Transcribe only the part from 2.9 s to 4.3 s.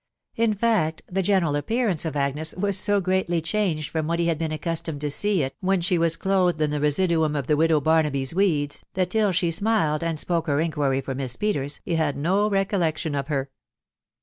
greatly changed facet what he